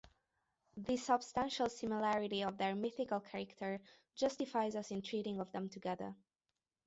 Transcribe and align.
The 0.77 0.97
substantial 0.97 1.69
similarity 1.69 2.41
of 2.41 2.57
their 2.57 2.73
mythical 2.73 3.19
character 3.19 3.79
justifies 4.15 4.75
us 4.75 4.89
in 4.89 5.03
treating 5.03 5.39
of 5.39 5.51
them 5.51 5.69
together. 5.69 6.15